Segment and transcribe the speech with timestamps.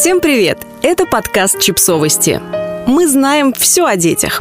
[0.00, 0.58] Всем привет!
[0.80, 2.40] Это подкаст «Чипсовости».
[2.86, 4.40] Мы знаем все о детях.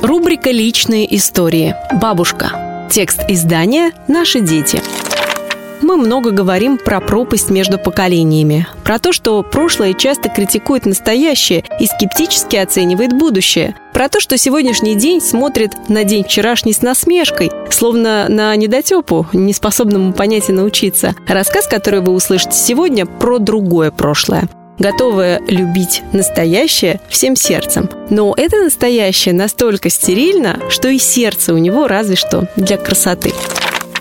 [0.00, 1.74] Рубрика «Личные истории».
[2.00, 2.86] Бабушка.
[2.92, 4.80] Текст издания «Наши дети».
[5.82, 11.86] Мы много говорим про пропасть между поколениями, про то, что прошлое часто критикует настоящее и
[11.86, 18.28] скептически оценивает будущее, про то, что сегодняшний день смотрит на день вчерашний с насмешкой, словно
[18.28, 21.16] на недотепу, неспособному понять и научиться.
[21.26, 24.48] Рассказ, который вы услышите сегодня, про другое прошлое
[24.78, 27.88] готовая любить настоящее всем сердцем.
[28.10, 33.32] Но это настоящее настолько стерильно, что и сердце у него разве что для красоты.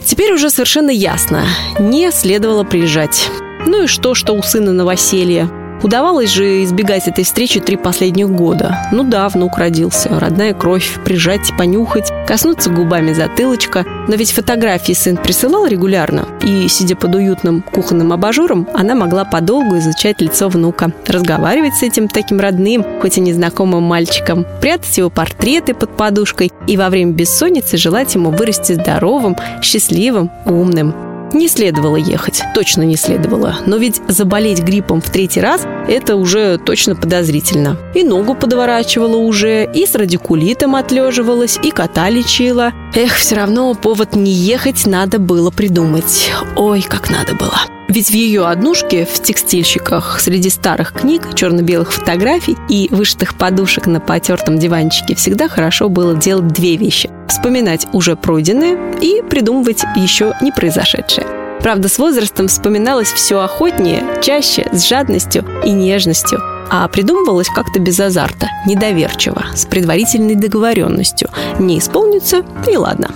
[0.05, 1.46] Теперь уже совершенно ясно,
[1.80, 3.30] не следовало приезжать.
[3.66, 5.49] Ну и что, что у сына новоселье?
[5.84, 8.88] Удавалось же избегать этой встречи три последних года.
[8.94, 13.86] Ну да, внук родился, родная кровь, прижать, понюхать, коснуться губами затылочка.
[14.08, 19.77] Но ведь фотографии сын присылал регулярно, и, сидя под уютным кухонным абажуром, она могла подолгу
[19.77, 25.74] изучать лицо внука, разговаривать с этим таким родным, хоть и незнакомым мальчиком, прятать его портреты
[25.74, 26.50] под подушкой.
[26.66, 30.94] И во время бессонницы желать ему вырасти здоровым, счастливым, умным.
[31.34, 33.57] Не следовало ехать, точно не следовало.
[33.65, 37.77] Но ведь заболеть гриппом в третий раз– это уже точно подозрительно.
[37.95, 42.71] И ногу подворачивала уже, и с радикулитом отлеживалась, и кота лечила.
[42.93, 46.31] Эх, все равно повод не ехать надо было придумать.
[46.55, 47.73] Ой, как надо было.
[47.94, 54.00] Ведь в ее однушке, в текстильщиках, среди старых книг, черно-белых фотографий и вышитых подушек на
[54.00, 60.52] потертом диванчике всегда хорошо было делать две вещи– вспоминать уже пройденное и придумывать еще не
[60.52, 61.27] произошедшее.
[61.62, 66.41] Правда, с возрастом вспоминалось все охотнее, чаще, с жадностью и нежностью,
[66.72, 71.30] а придумывалось как-то без азарта, недоверчиво, с предварительной договоренностью.
[71.59, 73.12] Не исполнится и ладно.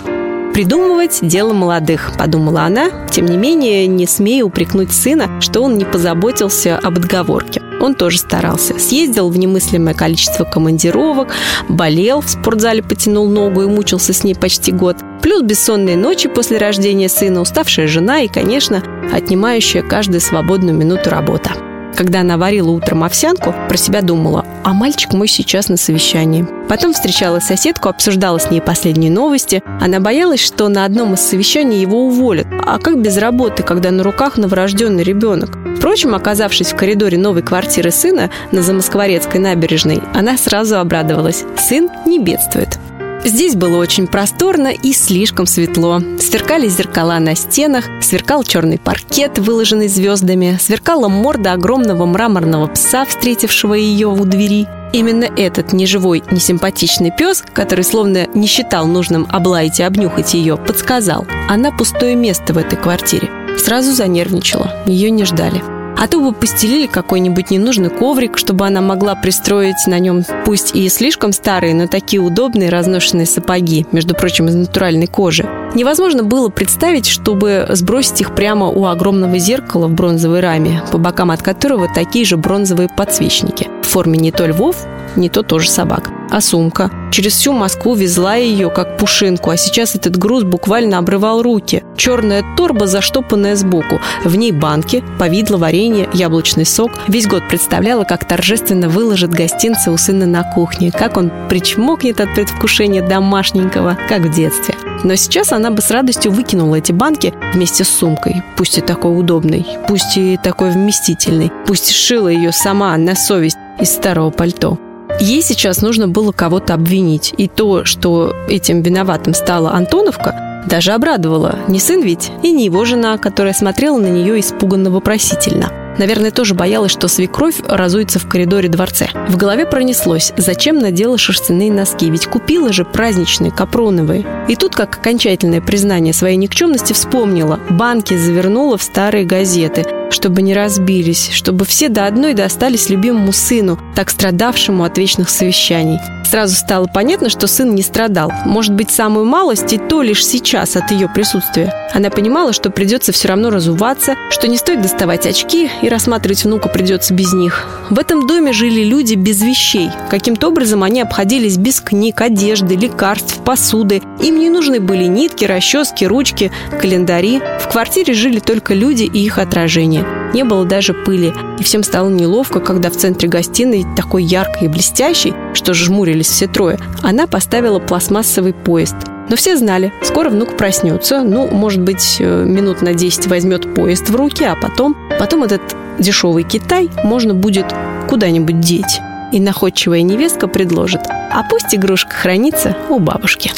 [0.58, 5.84] «Придумывать– дело молодых»,– подумала она, тем не менее не смея упрекнуть сына, что он не
[5.84, 7.62] позаботился об отговорке.
[7.80, 8.76] Он тоже старался.
[8.76, 11.28] Съездил в немыслимое количество командировок,
[11.68, 14.96] болел, в спортзале потянул ногу и мучился с ней почти год.
[15.22, 18.82] Плюс бессонные ночи после рождения сына, уставшая жена и, конечно,
[19.12, 21.52] отнимающая каждую свободную минуту работа.
[21.98, 26.46] Когда она варила утром овсянку, про себя думала, а мальчик мой сейчас на совещании.
[26.68, 29.64] Потом встречала соседку, обсуждала с ней последние новости.
[29.80, 32.46] Она боялась, что на одном из совещаний его уволят.
[32.64, 35.58] А как без работы, когда на руках новорожденный ребенок?
[35.76, 41.42] Впрочем, оказавшись в коридоре новой квартиры сына на Замоскворецкой набережной, она сразу обрадовалась.
[41.58, 42.78] Сын не бедствует.
[43.24, 46.00] Здесь было очень просторно и слишком светло.
[46.20, 53.74] Сверкали зеркала на стенах, сверкал черный паркет, выложенный звездами, сверкала морда огромного мраморного пса, встретившего
[53.74, 54.66] ее у двери.
[54.92, 61.26] Именно этот неживой, несимпатичный пес, который словно не считал нужным облаять и обнюхать ее, подсказал.
[61.48, 63.28] Она пустое место в этой квартире.
[63.58, 64.72] Сразу занервничала.
[64.86, 65.77] Ее не ждали.
[65.98, 70.88] А то бы постелили какой-нибудь ненужный коврик, чтобы она могла пристроить на нем пусть и
[70.88, 75.48] слишком старые, но такие удобные разношенные сапоги, между прочим, из натуральной кожи.
[75.74, 81.32] Невозможно было представить, чтобы сбросить их прямо у огромного зеркала в бронзовой раме, по бокам
[81.32, 83.68] от которого такие же бронзовые подсвечники.
[83.82, 86.10] В форме не то львов, не то тоже собак.
[86.30, 86.90] А сумка?
[87.10, 91.82] Через всю Москву везла ее, как пушинку, а сейчас этот груз буквально обрывал руки.
[91.96, 94.00] Черная торба, заштопанная сбоку.
[94.24, 96.92] В ней банки, повидло, варенье, яблочный сок.
[97.08, 102.34] Весь год представляла, как торжественно выложит гостинцы у сына на кухне, как он причмокнет от
[102.34, 104.74] предвкушения домашненького, как в детстве.
[105.04, 109.18] Но сейчас она бы с радостью выкинула эти банки вместе с сумкой, пусть и такой
[109.18, 114.78] удобной, пусть и такой вместительной, пусть шила ее сама на совесть из старого пальто.
[115.20, 117.34] Ей сейчас нужно было кого-то обвинить.
[117.36, 121.58] И то, что этим виноватым стала Антоновка, даже обрадовало.
[121.66, 125.87] Не сын ведь, и не его жена, которая смотрела на нее испуганно-вопросительно.
[125.98, 129.08] Наверное, тоже боялась, что свекровь разуется в коридоре дворце.
[129.28, 134.24] В голове пронеслось, зачем надела шерстяные носки, ведь купила же праздничные, капроновые.
[134.48, 137.60] И тут, как окончательное признание своей никчемности, вспомнила.
[137.70, 143.78] Банки завернула в старые газеты чтобы не разбились, чтобы все до одной достались любимому сыну,
[143.94, 145.98] так страдавшему от вечных совещаний.
[146.24, 148.30] Сразу стало понятно, что сын не страдал.
[148.44, 151.72] Может быть, самую малость и то лишь сейчас от ее присутствия.
[151.94, 156.68] Она понимала, что придется все равно разуваться, что не стоит доставать очки и рассматривать внука
[156.68, 157.66] придется без них.
[157.90, 159.90] В этом доме жили люди без вещей.
[160.10, 164.02] Каким-то образом они обходились без книг, одежды, лекарств, посуды.
[164.22, 166.50] Им не нужны были нитки, расчески, ручки,
[166.80, 167.40] календари.
[167.60, 170.06] В квартире жили только люди и их отражения.
[170.34, 174.68] Не было даже пыли, и всем стало неловко, когда в центре гостиной, такой яркой и
[174.68, 178.96] блестящей, что жмурились все трое, она поставила пластмассовый поезд.
[179.28, 184.08] Но все знали, скоро внук проснется, ну, может быть, э, минут на 10 возьмет поезд
[184.08, 185.60] в руки, а потом, потом этот
[185.98, 187.66] дешевый Китай можно будет
[188.08, 189.00] куда-нибудь деть.
[189.32, 193.52] И находчивая невестка предложит, а пусть игрушка хранится у бабушки.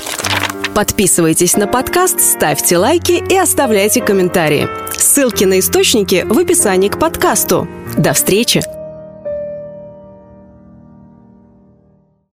[0.74, 4.68] Подписывайтесь на подкаст, ставьте лайки и оставляйте комментарии.
[4.96, 7.68] Ссылки на источники в описании к подкасту.
[7.96, 8.79] До встречи!